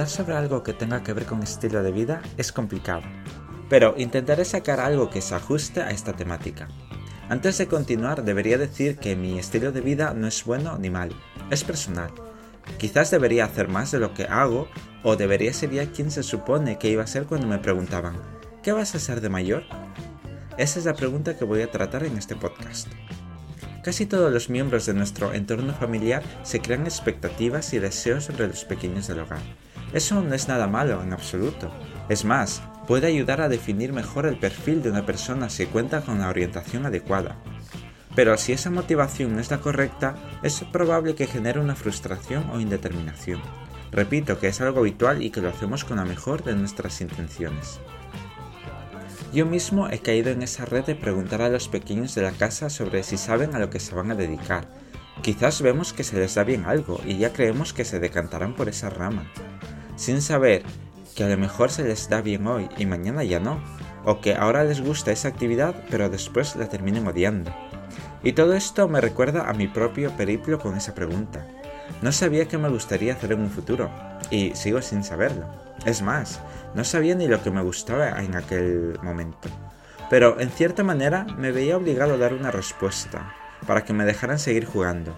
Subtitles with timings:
[0.00, 3.02] comentar sobre algo que tenga que ver con estilo de vida es complicado,
[3.68, 6.68] pero intentaré sacar algo que se ajuste a esta temática.
[7.28, 11.10] Antes de continuar, debería decir que mi estilo de vida no es bueno ni mal,
[11.50, 12.12] es personal.
[12.78, 14.68] Quizás debería hacer más de lo que hago
[15.02, 18.16] o debería ser ya quien se supone que iba a ser cuando me preguntaban,
[18.62, 19.64] ¿qué vas a ser de mayor?
[20.56, 22.88] Esa es la pregunta que voy a tratar en este podcast.
[23.84, 28.64] Casi todos los miembros de nuestro entorno familiar se crean expectativas y deseos sobre los
[28.64, 29.40] pequeños del hogar.
[29.92, 31.70] Eso no es nada malo en absoluto.
[32.08, 36.18] Es más, puede ayudar a definir mejor el perfil de una persona si cuenta con
[36.18, 37.36] la orientación adecuada.
[38.14, 43.40] Pero si esa motivación no está correcta, es probable que genere una frustración o indeterminación.
[43.92, 47.80] Repito que es algo habitual y que lo hacemos con la mejor de nuestras intenciones.
[49.32, 52.70] Yo mismo he caído en esa red de preguntar a los pequeños de la casa
[52.70, 54.68] sobre si saben a lo que se van a dedicar.
[55.22, 58.68] Quizás vemos que se les da bien algo y ya creemos que se decantarán por
[58.68, 59.30] esa rama,
[60.00, 60.62] sin saber
[61.14, 63.62] que a lo mejor se les da bien hoy y mañana ya no,
[64.06, 67.54] o que ahora les gusta esa actividad pero después la terminen odiando.
[68.22, 71.46] Y todo esto me recuerda a mi propio periplo con esa pregunta.
[72.00, 73.90] No sabía qué me gustaría hacer en un futuro,
[74.30, 75.44] y sigo sin saberlo.
[75.84, 76.40] Es más,
[76.74, 79.50] no sabía ni lo que me gustaba en aquel momento.
[80.08, 83.34] Pero en cierta manera me veía obligado a dar una respuesta,
[83.66, 85.14] para que me dejaran seguir jugando.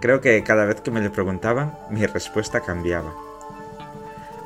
[0.00, 3.12] Creo que cada vez que me lo preguntaban, mi respuesta cambiaba.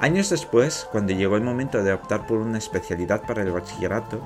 [0.00, 4.22] Años después, cuando llegó el momento de optar por una especialidad para el bachillerato,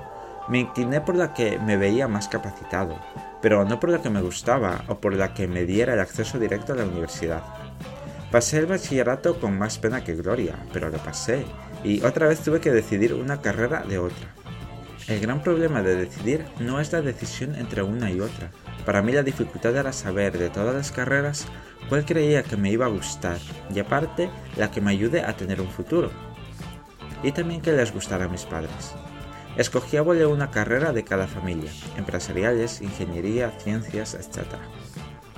[0.49, 2.99] me incliné por la que me veía más capacitado,
[3.41, 6.39] pero no por la que me gustaba o por la que me diera el acceso
[6.39, 7.43] directo a la universidad.
[8.31, 11.47] Pasé el bachillerato con más pena que gloria, pero lo pasé,
[11.83, 14.35] y otra vez tuve que decidir una carrera de otra.
[15.09, 18.51] El gran problema de decidir no es la decisión entre una y otra.
[18.85, 21.47] Para mí la dificultad era saber de todas las carreras
[21.89, 23.39] cuál creía que me iba a gustar
[23.73, 26.11] y aparte la que me ayude a tener un futuro.
[27.23, 28.95] Y también que les gustara a mis padres.
[29.57, 34.47] Escogí a una carrera de cada familia, empresariales, ingeniería, ciencias, etc.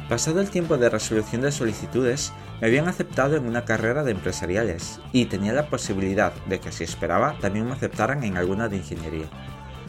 [0.09, 5.01] Pasado el tiempo de resolución de solicitudes, me habían aceptado en una carrera de empresariales
[5.13, 9.27] y tenía la posibilidad de que si esperaba también me aceptaran en alguna de ingeniería.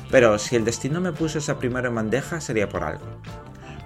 [0.10, 3.06] Pero si el destino me puso esa primera en bandeja sería por algo.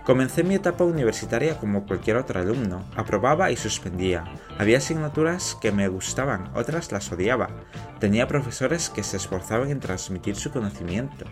[0.09, 4.23] Comencé mi etapa universitaria como cualquier otro alumno, aprobaba y suspendía.
[4.57, 7.51] Había asignaturas que me gustaban, otras las odiaba.
[7.99, 11.25] Tenía profesores que se esforzaban en transmitir su conocimiento,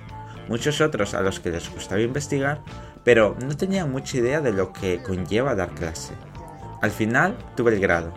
[0.48, 2.62] muchos otros a los que les gustaba investigar,
[3.04, 6.14] pero no tenían mucha idea de lo que conlleva dar clase.
[6.84, 8.14] Al final tuve el grado,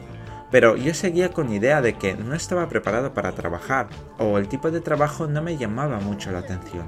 [0.51, 3.89] pero yo seguía con idea de que no estaba preparado para trabajar
[4.19, 6.87] o el tipo de trabajo no me llamaba mucho la atención.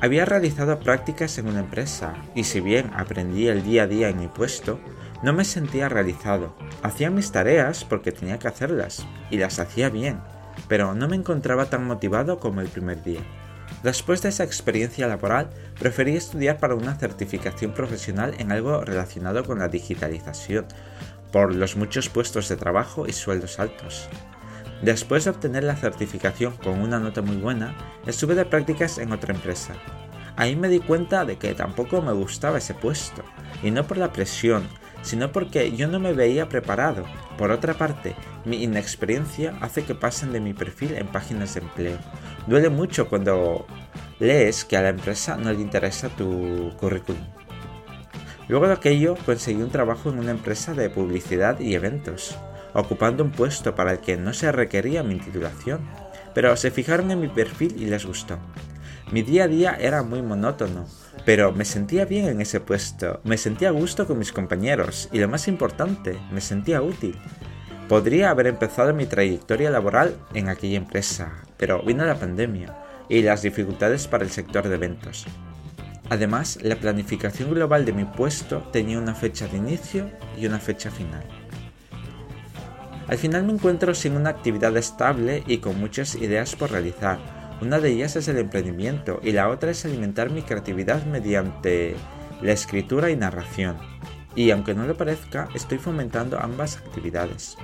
[0.00, 4.20] Había realizado prácticas en una empresa y si bien aprendí el día a día en
[4.20, 4.78] mi puesto,
[5.22, 6.54] no me sentía realizado.
[6.82, 10.20] Hacía mis tareas porque tenía que hacerlas y las hacía bien,
[10.68, 13.20] pero no me encontraba tan motivado como el primer día.
[13.82, 15.48] Después de esa experiencia laboral,
[15.78, 20.66] preferí estudiar para una certificación profesional en algo relacionado con la digitalización,
[21.32, 24.08] por los muchos puestos de trabajo y sueldos altos.
[24.82, 27.74] Después de obtener la certificación con una nota muy buena,
[28.06, 29.74] estuve de prácticas en otra empresa.
[30.36, 33.22] Ahí me di cuenta de que tampoco me gustaba ese puesto,
[33.62, 34.68] y no por la presión,
[35.00, 37.04] sino porque yo no me veía preparado.
[37.38, 38.14] Por otra parte,
[38.44, 41.98] mi inexperiencia hace que pasen de mi perfil en páginas de empleo.
[42.46, 43.66] Duele mucho cuando
[44.18, 47.22] lees que a la empresa no le interesa tu currículum.
[48.48, 52.36] Luego de aquello conseguí un trabajo en una empresa de publicidad y eventos,
[52.76, 55.80] ocupando un puesto para el que no se requería mi titulación,
[56.34, 58.38] pero se fijaron en mi perfil y les gustó.
[59.10, 60.86] Mi día a día era muy monótono,
[61.24, 65.18] pero me sentía bien en ese puesto, me sentía a gusto con mis compañeros y
[65.18, 67.16] lo más importante, me sentía útil.
[67.88, 72.76] Podría haber empezado mi trayectoria laboral en aquella empresa, pero vino la pandemia
[73.08, 75.24] y las dificultades para el sector de eventos.
[76.10, 80.90] Además, la planificación global de mi puesto tenía una fecha de inicio y una fecha
[80.90, 81.24] final.
[83.08, 87.18] Al final me encuentro sin una actividad estable y con muchas ideas por realizar.
[87.60, 91.94] Una de ellas es el emprendimiento y la otra es alimentar mi creatividad mediante
[92.42, 93.76] la escritura y narración.
[94.34, 97.56] Y aunque no lo parezca, estoy fomentando ambas actividades.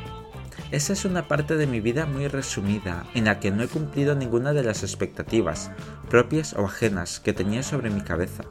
[0.71, 4.15] Esa es una parte de mi vida muy resumida, en la que no he cumplido
[4.15, 5.71] ninguna de las expectativas,
[6.09, 8.45] propias o ajenas, que tenía sobre mi cabeza,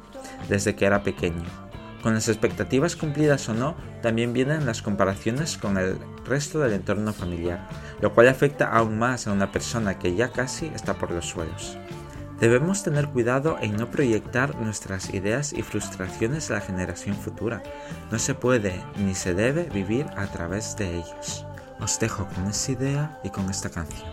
[0.47, 1.70] desde que era pequeño.
[2.01, 7.13] Con las expectativas cumplidas o no, también vienen las comparaciones con el resto del entorno
[7.13, 7.69] familiar,
[8.01, 11.77] lo cual afecta aún más a una persona que ya casi está por los suelos.
[12.39, 17.61] Debemos tener cuidado en no proyectar nuestras ideas y frustraciones a la generación futura.
[18.09, 21.45] No se puede ni se debe vivir a través de ellos.
[21.79, 24.09] os dejo con esa idea y con esta canción.